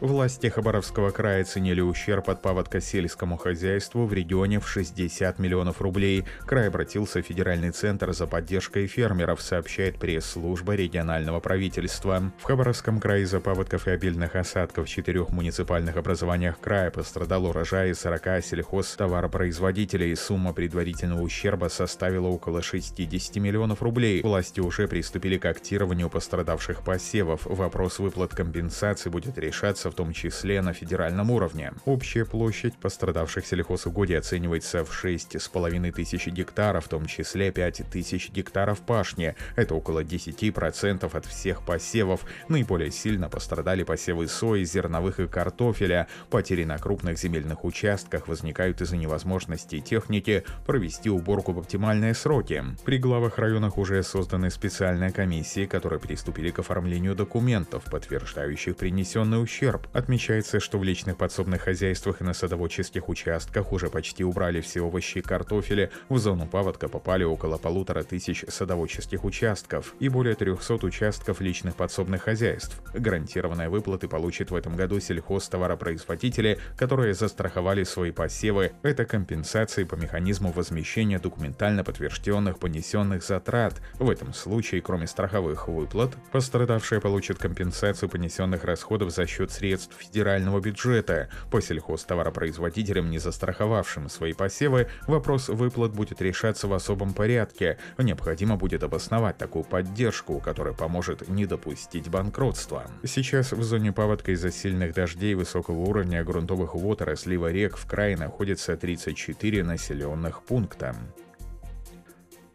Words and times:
Власти 0.00 0.46
Хабаровского 0.46 1.10
края 1.10 1.42
оценили 1.42 1.82
ущерб 1.82 2.30
от 2.30 2.40
паводка 2.40 2.80
сельскому 2.80 3.36
хозяйству 3.36 4.06
в 4.06 4.14
регионе 4.14 4.58
в 4.58 4.66
60 4.66 5.38
миллионов 5.38 5.82
рублей. 5.82 6.24
Край 6.46 6.68
обратился 6.68 7.20
в 7.22 7.26
Федеральный 7.26 7.70
центр 7.70 8.14
за 8.14 8.26
поддержкой 8.26 8.86
фермеров, 8.86 9.42
сообщает 9.42 9.98
пресс-служба 9.98 10.74
регионального 10.74 11.40
правительства. 11.40 12.32
В 12.38 12.44
Хабаровском 12.44 12.98
крае 12.98 13.24
из-за 13.24 13.40
паводков 13.40 13.88
и 13.88 13.90
обильных 13.90 14.36
осадков 14.36 14.86
в 14.86 14.88
четырех 14.88 15.28
муниципальных 15.28 15.98
образованиях 15.98 16.58
края 16.58 16.90
пострадал 16.90 17.44
урожай 17.44 17.94
40 17.94 18.42
сельхозтоваропроизводителей. 18.42 20.16
Сумма 20.16 20.54
предварительного 20.54 21.20
ущерба 21.20 21.68
составила 21.68 22.28
около 22.28 22.62
60 22.62 23.36
миллионов 23.36 23.82
рублей. 23.82 24.22
Власти 24.22 24.60
уже 24.60 24.88
приступили 24.88 25.36
к 25.36 25.44
актированию 25.44 26.08
пострадавших 26.08 26.82
посевов. 26.82 27.42
Вопрос 27.44 27.98
выплат 27.98 28.34
компенсации 28.34 29.10
будет 29.10 29.36
решаться 29.36 29.89
в 29.90 29.94
том 29.94 30.12
числе 30.12 30.62
на 30.62 30.72
федеральном 30.72 31.30
уровне. 31.30 31.72
Общая 31.84 32.24
площадь 32.24 32.76
пострадавших 32.76 33.46
сельхозугодий 33.46 34.18
оценивается 34.18 34.84
в 34.84 35.04
6,5 35.04 35.92
тысяч 35.92 36.26
гектаров, 36.28 36.86
в 36.86 36.88
том 36.88 37.06
числе 37.06 37.50
5 37.50 37.82
тысяч 37.90 38.30
гектаров 38.30 38.80
пашни. 38.80 39.34
Это 39.56 39.74
около 39.74 40.02
10% 40.02 41.16
от 41.16 41.26
всех 41.26 41.64
посевов. 41.64 42.24
Наиболее 42.48 42.90
сильно 42.90 43.28
пострадали 43.28 43.82
посевы 43.82 44.28
сои, 44.28 44.64
зерновых 44.64 45.20
и 45.20 45.26
картофеля. 45.26 46.08
Потери 46.30 46.64
на 46.64 46.78
крупных 46.78 47.18
земельных 47.18 47.64
участках 47.64 48.28
возникают 48.28 48.80
из-за 48.80 48.96
невозможности 48.96 49.80
техники 49.80 50.44
провести 50.66 51.10
уборку 51.10 51.52
в 51.52 51.58
оптимальные 51.58 52.14
сроки. 52.14 52.64
При 52.84 52.98
главах 52.98 53.38
районах 53.38 53.78
уже 53.78 54.02
созданы 54.02 54.50
специальные 54.50 55.12
комиссии, 55.12 55.66
которые 55.66 56.00
приступили 56.00 56.50
к 56.50 56.58
оформлению 56.58 57.14
документов, 57.14 57.84
подтверждающих 57.90 58.76
принесенный 58.76 59.42
ущерб 59.42 59.79
ущерб. 59.80 59.88
Отмечается, 59.92 60.60
что 60.60 60.78
в 60.78 60.84
личных 60.84 61.16
подсобных 61.16 61.62
хозяйствах 61.62 62.20
и 62.20 62.24
на 62.24 62.32
садоводческих 62.32 63.08
участках 63.08 63.72
уже 63.72 63.88
почти 63.88 64.24
убрали 64.24 64.60
все 64.60 64.80
овощи 64.80 65.18
и 65.18 65.22
картофели. 65.22 65.90
В 66.08 66.18
зону 66.18 66.46
паводка 66.46 66.88
попали 66.88 67.24
около 67.24 67.58
полутора 67.58 68.02
тысяч 68.02 68.44
садоводческих 68.48 69.24
участков 69.24 69.94
и 70.00 70.08
более 70.08 70.34
300 70.34 70.86
участков 70.86 71.40
личных 71.40 71.74
подсобных 71.74 72.22
хозяйств. 72.22 72.80
Гарантированные 72.94 73.68
выплаты 73.68 74.08
получат 74.08 74.50
в 74.50 74.54
этом 74.54 74.76
году 74.76 75.00
сельхозтоваропроизводители, 75.00 76.58
которые 76.76 77.14
застраховали 77.14 77.84
свои 77.84 78.10
посевы. 78.12 78.72
Это 78.82 79.04
компенсации 79.04 79.84
по 79.84 79.96
механизму 79.96 80.52
возмещения 80.52 81.18
документально 81.18 81.84
подтвержденных 81.84 82.58
понесенных 82.58 83.22
затрат. 83.22 83.80
В 83.98 84.10
этом 84.10 84.32
случае, 84.32 84.80
кроме 84.80 85.06
страховых 85.06 85.68
выплат, 85.68 86.16
пострадавшие 86.32 87.00
получат 87.00 87.38
компенсацию 87.38 88.08
понесенных 88.08 88.64
расходов 88.64 89.10
за 89.10 89.26
счет 89.26 89.50
средств 89.50 89.69
средств 89.70 89.96
федерального 89.96 90.60
бюджета. 90.60 91.28
По 91.50 91.60
сельхозтоваропроизводителям, 91.60 93.08
не 93.08 93.18
застраховавшим 93.18 94.08
свои 94.08 94.32
посевы, 94.32 94.88
вопрос 95.06 95.48
выплат 95.48 95.92
будет 95.92 96.20
решаться 96.20 96.66
в 96.66 96.74
особом 96.74 97.14
порядке. 97.14 97.78
Необходимо 97.98 98.56
будет 98.56 98.82
обосновать 98.82 99.38
такую 99.38 99.62
поддержку, 99.62 100.40
которая 100.40 100.74
поможет 100.74 101.28
не 101.28 101.46
допустить 101.46 102.08
банкротства. 102.08 102.90
Сейчас 103.04 103.52
в 103.52 103.62
зоне 103.62 103.92
паводка 103.92 104.32
из-за 104.32 104.50
сильных 104.50 104.92
дождей 104.92 105.34
высокого 105.34 105.78
уровня 105.78 106.24
грунтовых 106.24 106.74
вод 106.74 107.02
и 107.02 107.04
разлива 107.04 107.52
рек 107.52 107.76
в 107.76 107.86
крае 107.86 108.16
находится 108.16 108.76
34 108.76 109.62
населенных 109.62 110.42
пункта. 110.42 110.96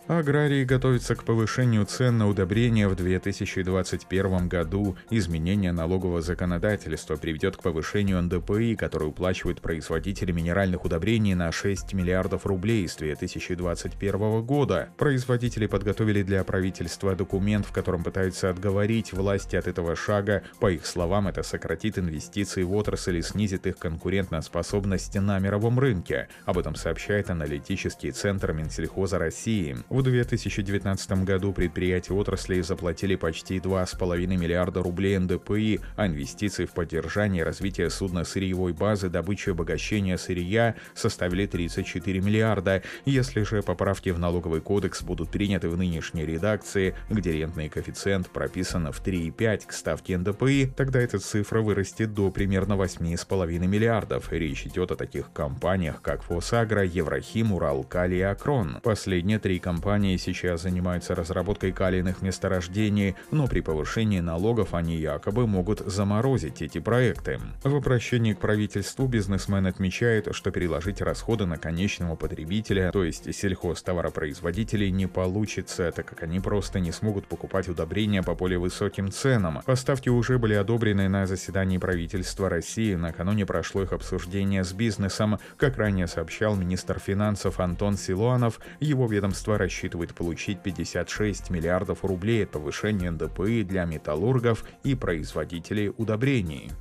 Аграрии 0.08 0.64
готовятся 0.66 1.16
к 1.16 1.24
повышению 1.24 1.84
цен 1.86 2.20
на 2.20 2.28
удобрения 2.28 2.88
в 2.88 2.96
2021 2.96 4.48
году. 4.48 4.96
Изменение 5.10 5.72
налогового 5.72 6.22
законодательства 6.22 7.16
приведет 7.16 7.58
к 7.58 7.64
повышению 7.64 8.22
НДПИ, 8.22 8.76
который 8.76 9.08
уплачивают 9.08 9.62
производители 9.62 10.32
минеральных 10.32 10.86
удобрений 10.86 11.34
на 11.34 11.52
6 11.52 11.94
миллиардов 11.94 12.46
рублей 12.46 12.88
с 12.88 12.98
2021 12.98 14.44
года. 14.46 14.90
Производители 14.96 15.66
подготовили 15.66 16.22
для 16.22 16.44
правительства 16.44 17.16
документ, 17.16 17.66
в 17.66 17.72
котором 17.72 18.04
пытаются 18.04 18.52
отговорить 18.52 19.12
власти 19.12 19.56
от 19.56 19.68
этого 19.68 19.96
шага. 19.96 20.44
По 20.60 20.72
их 20.72 20.86
словам, 20.86 21.30
это 21.30 21.42
сократит 21.42 21.98
инвестиции 21.98 22.62
в 22.62 22.76
отрасль 22.76 23.18
и 23.18 23.22
снизит 23.24 23.66
их 23.66 23.80
конкурентоспособность 23.80 25.16
на 25.16 25.40
мировом 25.40 25.80
рынке. 25.80 26.28
Об 26.46 26.60
этом 26.60 26.76
сообщает 26.76 27.32
аналитический 27.32 28.12
центр 28.12 28.54
Минсельхоза 28.54 29.18
России. 29.18 29.76
В 29.96 30.04
2019 30.04 31.24
году 31.24 31.54
предприятия 31.54 32.14
отрасли 32.14 32.60
заплатили 32.60 33.16
почти 33.16 33.60
2,5 33.60 34.28
миллиарда 34.28 34.84
рублей 34.84 35.18
НДПИ, 35.18 35.80
а 35.96 36.08
инвестиции 36.08 36.66
в 36.66 36.72
поддержание 36.72 37.44
и 37.44 37.46
развитие 37.46 37.90
судно-сырьевой 37.90 38.74
базы, 38.74 39.08
добычи 39.08 39.48
и 39.48 39.52
обогащения 39.54 40.18
сырья 40.18 40.76
составили 40.96 41.46
34 41.46 42.20
миллиарда. 42.20 42.84
Если 43.06 43.44
же 43.44 43.62
поправки 43.62 44.10
в 44.10 44.20
налоговый 44.20 44.60
кодекс 44.60 45.02
будут 45.02 45.30
приняты 45.30 45.70
в 45.70 45.78
нынешней 45.78 46.26
редакции, 46.26 46.94
где 47.10 47.32
рентный 47.32 47.70
коэффициент 47.70 48.30
прописан 48.30 48.92
в 48.92 49.02
3,5 49.02 49.66
к 49.66 49.72
ставке 49.72 50.18
НДПИ, 50.18 50.74
тогда 50.76 51.00
эта 51.00 51.20
цифра 51.20 51.62
вырастет 51.62 52.14
до 52.14 52.32
примерно 52.32 52.74
8,5 52.74 53.66
миллиардов. 53.66 54.34
Речь 54.34 54.66
идет 54.66 54.92
о 54.92 54.98
таких 54.98 55.32
компаниях, 55.32 56.02
как 56.02 56.22
Фосагра, 56.24 56.84
Еврохим, 56.84 57.54
Уралкали 57.54 58.16
и 58.16 58.22
Акрон. 58.22 58.82
Последние 58.84 59.40
три 59.40 59.58
компании 59.58 59.85
компании 59.86 60.18
сейчас 60.18 60.64
занимаются 60.64 61.14
разработкой 61.14 61.72
калийных 61.72 62.24
месторождений, 62.24 63.16
но 63.30 63.46
при 63.46 63.62
повышении 63.62 64.20
налогов 64.20 64.74
они 64.74 64.96
якобы 64.96 65.46
могут 65.46 65.80
заморозить 65.80 66.64
эти 66.64 66.80
проекты. 66.80 67.40
В 67.64 67.76
обращении 67.76 68.34
к 68.34 68.40
правительству 68.40 69.06
бизнесмен 69.06 69.68
отмечает, 69.68 70.30
что 70.32 70.50
переложить 70.50 71.02
расходы 71.02 71.46
на 71.46 71.58
конечного 71.58 72.16
потребителя, 72.16 72.90
то 72.92 73.04
есть 73.04 73.32
сельхозтоваропроизводителей, 73.32 74.90
не 74.90 75.06
получится, 75.06 75.92
так 75.92 76.08
как 76.08 76.24
они 76.24 76.40
просто 76.40 76.80
не 76.80 76.92
смогут 76.92 77.28
покупать 77.28 77.70
удобрения 77.70 78.24
по 78.24 78.34
более 78.34 78.58
высоким 78.58 79.12
ценам. 79.12 79.62
Поставки 79.68 80.10
уже 80.10 80.40
были 80.40 80.56
одобрены 80.56 81.08
на 81.10 81.28
заседании 81.28 81.78
правительства 81.78 82.50
России. 82.50 82.96
Накануне 82.96 83.46
прошло 83.46 83.84
их 83.84 83.94
обсуждение 83.94 84.64
с 84.64 84.74
бизнесом. 84.74 85.38
Как 85.58 85.78
ранее 85.78 86.08
сообщал 86.08 86.56
министр 86.56 86.98
финансов 86.98 87.60
Антон 87.60 87.98
Силуанов, 87.98 88.60
его 88.80 89.06
ведомство 89.06 89.60
рассчитывает 89.60 89.75
рассчитывает 89.76 90.14
получить 90.14 90.62
56 90.62 91.50
миллиардов 91.50 92.06
рублей 92.06 92.46
от 92.46 92.52
повышения 92.52 93.12
НДПИ 93.12 93.64
для 93.64 93.84
металлургов 93.84 94.64
и 94.84 94.96
производителей 94.96 95.92
удобрений. 95.98 96.72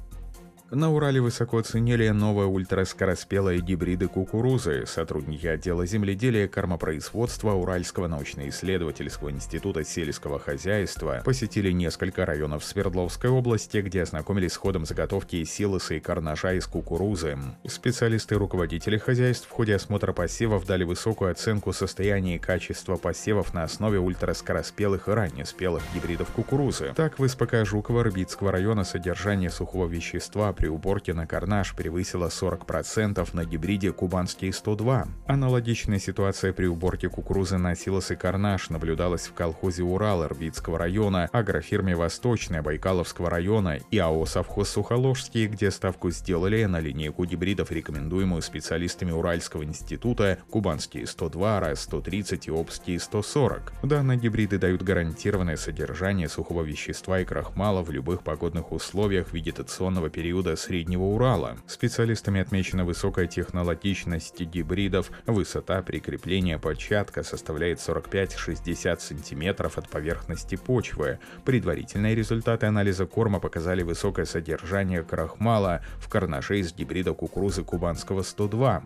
На 0.75 0.91
Урале 0.91 1.21
высоко 1.21 1.59
оценили 1.59 2.09
новые 2.09 2.49
ультраскороспелые 2.49 3.61
гибриды 3.61 4.09
кукурузы. 4.09 4.87
Сотрудники 4.87 5.47
отдела 5.47 5.87
земледелия 5.87 6.47
и 6.47 6.49
кормопроизводства 6.49 7.53
Уральского 7.53 8.09
научно-исследовательского 8.09 9.31
института 9.31 9.85
сельского 9.85 10.41
хозяйства 10.41 11.23
посетили 11.25 11.71
несколько 11.71 12.27
районов 12.27 12.65
Свердловской 12.65 13.31
области, 13.31 13.77
где 13.79 14.03
ознакомились 14.03 14.55
с 14.55 14.57
ходом 14.57 14.85
заготовки 14.85 15.45
силоса 15.45 15.95
и 15.95 16.01
карнажа 16.01 16.55
из 16.55 16.67
кукурузы. 16.67 17.39
Специалисты 17.69 18.35
и 18.35 18.39
руководители 18.39 18.99
хозяйств 18.99 19.47
в 19.47 19.53
ходе 19.53 19.77
осмотра 19.77 20.12
посевов 20.12 20.67
дали 20.67 20.83
высокую 20.83 21.31
оценку 21.31 21.73
состояния 21.73 22.35
и 22.35 22.41
качества 22.41 22.97
посевов 22.97 23.55
на 23.55 23.62
основе 23.62 24.01
ультраскороспелых 24.01 25.06
и 25.06 25.12
раннеспелых 25.12 25.85
гибридов 25.95 26.31
кукурузы. 26.31 26.95
Так, 26.97 27.21
в 27.21 27.29
СПК 27.29 27.62
Жуково-Рыбицкого 27.62 28.51
района 28.51 28.83
содержание 28.83 29.51
сухого 29.51 29.87
вещества 29.87 30.53
при 30.64 30.64
уборке 30.69 31.15
на 31.15 31.27
карнаж 31.27 31.75
превысила 31.75 32.29
40% 32.29 33.29
на 33.33 33.44
гибриде 33.44 33.93
Кубанский 33.93 34.53
102. 34.53 35.06
Аналогичная 35.27 35.99
ситуация 35.99 36.53
при 36.53 36.67
уборке 36.67 37.09
кукурузы 37.09 37.59
на 37.59 37.75
силосы 37.75 38.17
карнаж 38.17 38.71
наблюдалась 38.71 39.27
в 39.27 39.33
колхозе 39.33 39.83
Урал 39.83 40.25
Ирбитского 40.25 40.79
района, 40.79 41.29
агрофирме 41.33 41.97
Восточная 41.97 42.62
Байкаловского 42.62 43.31
района 43.31 43.79
и 43.91 43.99
АО 43.99 44.27
«Совхоз 44.27 44.71
Сухоложский», 44.71 45.47
где 45.47 45.71
ставку 45.71 46.11
сделали 46.11 46.65
на 46.65 46.81
линейку 46.81 47.25
гибридов, 47.25 47.73
рекомендуемую 47.73 48.43
специалистами 48.43 49.11
Уральского 49.11 49.65
института 49.65 50.38
Кубанские 50.50 51.06
102, 51.06 51.61
РАС-130 51.61 52.47
и 52.47 52.50
Обские 52.50 53.00
140. 53.00 53.73
Данные 53.83 54.19
гибриды 54.19 54.59
дают 54.59 54.83
гарантированное 54.83 55.56
содержание 55.56 56.29
сухого 56.29 56.62
вещества 56.62 57.21
и 57.21 57.25
крахмала 57.25 57.83
в 57.83 57.91
любых 57.91 58.23
погодных 58.23 58.73
условиях 58.73 59.33
вегетационного 59.33 60.11
периода 60.11 60.44
Среднего 60.56 61.05
Урала. 61.05 61.56
Специалистами 61.67 62.41
отмечена 62.41 62.85
высокая 62.85 63.26
технологичность 63.26 64.41
гибридов, 64.41 65.11
высота 65.26 65.82
прикрепления 65.82 66.58
початка 66.58 67.23
составляет 67.23 67.79
45-60 67.79 69.00
см 69.00 69.70
от 69.75 69.88
поверхности 69.88 70.56
почвы. 70.56 71.19
Предварительные 71.44 72.14
результаты 72.14 72.67
анализа 72.67 73.06
корма 73.06 73.41
показали 73.41 73.82
высокое 73.82 74.26
содержание 74.26 75.02
крахмала 75.02 75.81
в 75.99 76.08
карнаже 76.08 76.61
из 76.61 76.75
гибрида 76.75 77.14
кукурузы 77.14 77.64
кубанского 77.64 78.23
102. 78.23 78.85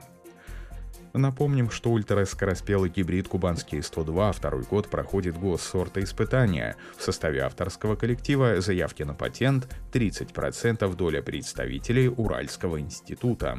Напомним, 1.15 1.71
что 1.71 1.91
ультраскороспелый 1.91 2.91
гибрид 2.91 3.29
«Кубанский 3.29 3.79
102» 3.79 4.33
второй 4.33 4.63
год 4.65 4.89
проходит 4.89 5.39
госсорта 5.39 6.03
испытания. 6.03 6.77
В 6.97 7.03
составе 7.03 7.41
авторского 7.41 7.97
коллектива 7.97 8.61
заявки 8.61 9.03
на 9.03 9.15
патент 9.15 9.75
30% 9.93 10.95
доля 10.95 11.23
представителей 11.23 12.09
Уральского 12.09 12.81
института. 12.81 13.59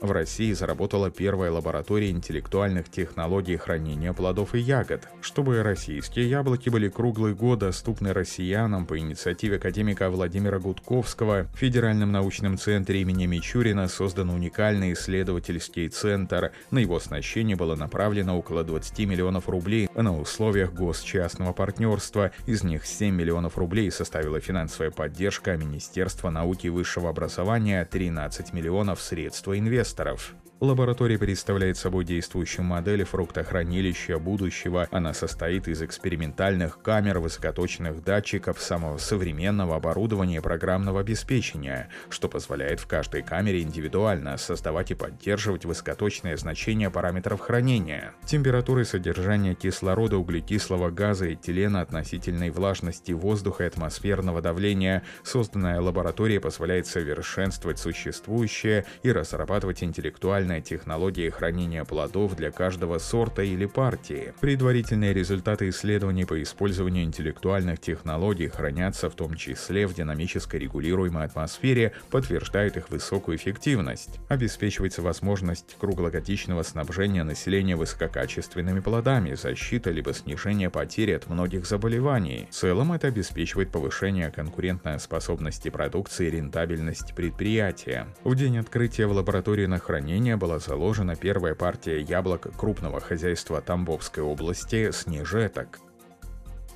В 0.00 0.12
России 0.12 0.52
заработала 0.52 1.10
первая 1.10 1.50
лаборатория 1.50 2.10
интеллектуальных 2.10 2.90
технологий 2.90 3.56
хранения 3.56 4.12
плодов 4.12 4.54
и 4.54 4.58
ягод. 4.58 5.08
Чтобы 5.22 5.62
российские 5.62 6.28
яблоки 6.28 6.68
были 6.68 6.90
круглый 6.90 7.34
год 7.34 7.60
доступны 7.60 8.12
россиянам 8.12 8.84
по 8.84 8.98
инициативе 8.98 9.56
академика 9.56 10.10
Владимира 10.10 10.58
Гудковского, 10.58 11.46
в 11.54 11.58
Федеральном 11.58 12.12
научном 12.12 12.58
центре 12.58 13.00
имени 13.00 13.24
Мичурина 13.24 13.88
создан 13.88 14.28
уникальный 14.28 14.92
исследовательский 14.92 15.88
центр. 15.88 16.52
На 16.70 16.80
его 16.80 16.96
оснащение 16.96 17.56
было 17.56 17.74
направлено 17.74 18.38
около 18.38 18.64
20 18.64 18.98
миллионов 19.06 19.48
рублей 19.48 19.88
на 19.94 20.18
условиях 20.20 20.74
госчастного 20.74 21.54
партнерства. 21.54 22.32
Из 22.44 22.62
них 22.62 22.84
7 22.84 23.14
миллионов 23.14 23.56
рублей 23.56 23.90
составила 23.90 24.40
финансовая 24.40 24.90
поддержка 24.90 25.56
Министерства 25.56 26.28
науки 26.28 26.66
и 26.66 26.70
высшего 26.70 27.08
образования, 27.08 27.88
13 27.90 28.52
миллионов 28.52 29.00
средства 29.00 29.58
инвесторов 29.58 29.85
инвесторов. 29.86 30.34
Лаборатория 30.58 31.18
представляет 31.18 31.76
собой 31.76 32.06
действующую 32.06 32.64
модель 32.64 33.04
фруктохранилища 33.04 34.18
будущего. 34.18 34.88
Она 34.90 35.12
состоит 35.12 35.68
из 35.68 35.82
экспериментальных 35.82 36.80
камер, 36.80 37.18
высокоточных 37.18 38.02
датчиков, 38.02 38.58
самого 38.58 38.96
современного 38.96 39.76
оборудования 39.76 40.40
программного 40.40 41.00
обеспечения, 41.00 41.90
что 42.08 42.30
позволяет 42.30 42.80
в 42.80 42.86
каждой 42.86 43.20
камере 43.22 43.60
индивидуально 43.60 44.38
создавать 44.38 44.92
и 44.92 44.94
поддерживать 44.94 45.66
высокоточные 45.66 46.38
значения 46.38 46.88
параметров 46.88 47.40
хранения, 47.40 48.14
температуры 48.24 48.86
содержания 48.86 49.54
кислорода, 49.54 50.16
углекислого 50.16 50.90
газа 50.90 51.26
и 51.26 51.34
этилена 51.34 51.82
относительной 51.82 52.48
влажности 52.48 53.12
воздуха 53.12 53.64
и 53.64 53.66
атмосферного 53.66 54.40
давления. 54.40 55.02
Созданная 55.22 55.82
лаборатория 55.82 56.40
позволяет 56.40 56.86
совершенствовать 56.86 57.78
существующее 57.78 58.86
и 59.02 59.12
разрабатывать 59.12 59.82
интеллектуальные 59.82 60.45
уникальная 60.46 60.60
технология 60.60 61.30
хранения 61.30 61.84
плодов 61.84 62.36
для 62.36 62.50
каждого 62.50 62.98
сорта 62.98 63.42
или 63.42 63.66
партии. 63.66 64.32
Предварительные 64.40 65.12
результаты 65.12 65.68
исследований 65.68 66.24
по 66.24 66.40
использованию 66.42 67.04
интеллектуальных 67.04 67.80
технологий 67.80 68.48
хранятся 68.48 69.10
в 69.10 69.14
том 69.14 69.34
числе 69.34 69.86
в 69.86 69.94
динамической 69.94 70.60
регулируемой 70.60 71.24
атмосфере, 71.24 71.92
подтверждают 72.10 72.76
их 72.76 72.90
высокую 72.90 73.36
эффективность. 73.36 74.20
Обеспечивается 74.28 75.02
возможность 75.02 75.76
круглогодичного 75.80 76.62
снабжения 76.62 77.24
населения 77.24 77.76
высококачественными 77.76 78.80
плодами, 78.80 79.34
защита 79.34 79.90
либо 79.90 80.14
снижение 80.14 80.70
потери 80.70 81.12
от 81.12 81.28
многих 81.28 81.66
заболеваний. 81.66 82.46
В 82.50 82.54
целом 82.54 82.92
это 82.92 83.08
обеспечивает 83.08 83.70
повышение 83.70 84.30
конкурентной 84.30 85.00
способности 85.00 85.70
продукции 85.70 86.28
и 86.28 86.30
рентабельность 86.30 87.14
предприятия. 87.14 88.06
В 88.24 88.34
день 88.34 88.58
открытия 88.58 89.06
в 89.06 89.12
лаборатории 89.12 89.66
на 89.66 89.78
хранение 89.78 90.35
была 90.36 90.58
заложена 90.58 91.16
первая 91.16 91.54
партия 91.54 92.00
яблок 92.00 92.48
крупного 92.56 93.00
хозяйства 93.00 93.60
Тамбовской 93.60 94.22
области 94.22 94.90
«Снежеток». 94.90 95.80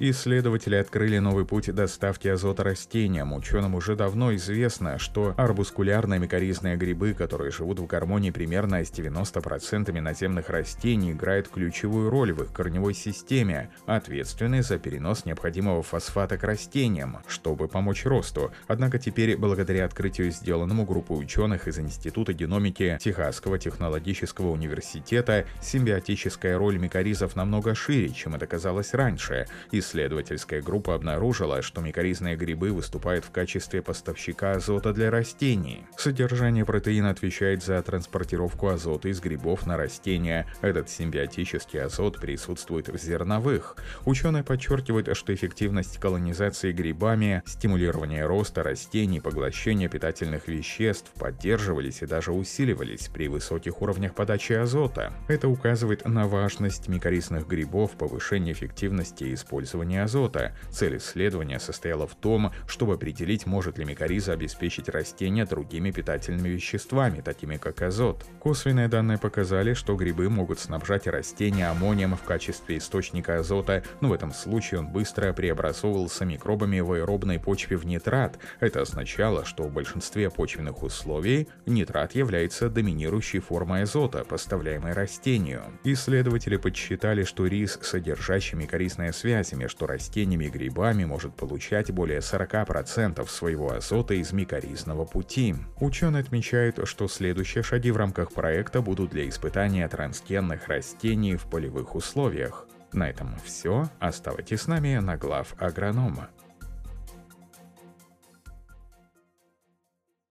Исследователи 0.03 0.77
открыли 0.77 1.19
новый 1.19 1.45
путь 1.45 1.75
доставки 1.75 2.27
азота 2.27 2.65
растениям. 2.65 3.35
Ученым 3.35 3.75
уже 3.75 3.97
давно 3.97 4.35
известно, 4.35 4.99
что 4.99 5.35
арбускулярные 5.37 6.19
микоризные 6.19 6.79
грибы, 6.79 7.13
которые 7.13 7.51
живут 7.51 7.81
в 7.81 7.87
гармонии 7.87 8.31
примерно 8.31 8.83
с 8.83 8.91
90% 8.91 9.93
наземных 10.01 10.49
растений, 10.49 11.13
играют 11.13 11.49
ключевую 11.49 12.09
роль 12.09 12.33
в 12.33 12.43
их 12.43 12.51
корневой 12.51 12.95
системе, 12.95 13.69
ответственны 13.85 14.63
за 14.63 14.79
перенос 14.79 15.27
необходимого 15.27 15.83
фосфата 15.83 16.39
к 16.39 16.45
растениям, 16.45 17.19
чтобы 17.27 17.69
помочь 17.69 18.07
росту. 18.07 18.53
Однако 18.69 18.99
теперь, 18.99 19.37
благодаря 19.37 19.85
открытию, 19.85 20.31
сделанному 20.31 20.87
группой 20.87 21.23
ученых 21.23 21.69
из 21.69 21.79
Института 21.79 22.33
геномики 22.33 22.97
Техасского 23.03 23.59
технологического 23.59 24.51
университета, 24.51 25.45
симбиотическая 25.61 26.57
роль 26.57 26.79
микоризов 26.79 27.37
намного 27.37 27.75
шире, 27.75 28.09
чем 28.09 28.35
это 28.35 28.47
казалось 28.47 28.95
раньше. 28.95 29.47
И 29.73 29.83
Исследовательская 29.91 30.63
группа 30.63 30.95
обнаружила, 30.95 31.63
что 31.63 31.81
микоризные 31.81 32.37
грибы 32.37 32.71
выступают 32.71 33.25
в 33.25 33.33
качестве 33.33 33.83
поставщика 33.83 34.53
азота 34.53 34.93
для 34.93 35.11
растений. 35.11 35.85
Содержание 35.97 36.65
протеина 36.65 37.11
отвечает 37.11 37.65
за 37.65 37.83
транспортировку 37.83 38.69
азота 38.69 39.09
из 39.09 39.21
грибов 39.21 39.67
на 39.67 39.77
растения. 39.77 40.47
Этот 40.61 40.91
симбиотический 40.91 41.83
азот 41.83 42.21
присутствует 42.21 42.89
в 42.89 42.97
зерновых. 42.99 43.77
Ученые 44.07 44.45
подчеркивают, 44.45 45.09
что 45.17 45.35
эффективность 45.35 45.99
колонизации 45.99 46.71
грибами, 46.71 47.43
стимулирование 47.45 48.25
роста 48.27 48.63
растений, 48.63 49.19
поглощение 49.19 49.89
питательных 49.89 50.47
веществ 50.47 51.11
поддерживались 51.19 52.03
и 52.03 52.07
даже 52.07 52.31
усиливались 52.31 53.09
при 53.13 53.27
высоких 53.27 53.83
уровнях 53.83 54.15
подачи 54.15 54.53
азота. 54.53 55.13
Это 55.27 55.49
указывает 55.49 56.07
на 56.07 56.29
важность 56.29 56.87
микоризных 56.87 57.49
грибов, 57.49 57.91
повышение 57.99 58.55
эффективности 58.55 59.35
использования 59.35 59.80
использования 59.81 60.03
азота. 60.03 60.53
Цель 60.71 60.97
исследования 60.99 61.59
состояла 61.59 62.07
в 62.07 62.15
том, 62.15 62.53
чтобы 62.67 62.95
определить, 62.95 63.47
может 63.47 63.79
ли 63.79 63.85
микориза 63.85 64.33
обеспечить 64.33 64.89
растения 64.89 65.45
другими 65.45 65.91
питательными 65.91 66.49
веществами, 66.49 67.21
такими 67.21 67.57
как 67.57 67.83
азот. 67.83 68.25
Косвенные 68.41 68.89
данные 68.89 69.19
показали, 69.19 69.75
что 69.75 69.97
грибы 69.97 70.29
могут 70.29 70.61
снабжать 70.61 71.07
растения 71.07 71.69
аммонием 71.69 72.17
в 72.17 72.23
качестве 72.23 72.79
источника 72.79 73.39
азота, 73.39 73.83
но 74.01 74.09
в 74.09 74.13
этом 74.13 74.33
случае 74.33 74.81
он 74.81 74.89
быстро 74.89 75.33
преобразовывался 75.33 76.25
микробами 76.25 76.81
в 76.81 76.93
аэробной 76.93 77.39
почве 77.39 77.77
в 77.77 77.87
нитрат. 77.87 78.39
Это 78.61 78.83
означало, 78.83 79.45
что 79.45 79.65
в 79.65 79.73
большинстве 79.73 80.31
почвенных 80.31 80.83
условий 80.83 81.49
нитрат 81.67 82.15
является 82.15 82.69
доминирующей 82.69 83.41
формой 83.41 83.83
азота, 83.83 84.25
поставляемой 84.25 84.93
растению. 84.93 85.63
Исследователи 85.85 86.57
подсчитали, 86.57 87.25
что 87.25 87.47
рис, 87.47 87.79
содержащий 87.83 88.59
микоризные 88.59 89.13
связи 89.13 89.55
между 89.55 89.70
растениями 89.87 90.45
и 90.45 90.51
грибами 90.51 91.05
может 91.05 91.35
получать 91.35 91.91
более 91.91 92.21
40% 92.21 93.27
своего 93.29 93.73
азота 93.73 94.15
из 94.15 94.33
микоризного 94.33 95.05
пути. 95.05 95.55
Ученые 95.79 96.23
отмечают, 96.23 96.81
что 96.85 97.09
следующие 97.09 97.63
шаги 97.63 97.91
в 97.91 97.97
рамках 97.97 98.33
проекта 98.33 98.81
будут 98.83 99.11
для 99.11 99.29
испытания 99.29 99.89
трансгенных 99.89 100.69
растений 100.69 101.37
в 101.37 101.47
полевых 101.47 101.95
условиях. 101.95 102.67
На 102.93 103.09
этом 103.09 103.37
все. 103.45 103.89
Оставайтесь 103.99 104.63
с 104.63 104.67
нами 104.67 104.97
на 104.99 105.17
глав 105.17 105.55
агронома. 105.59 106.29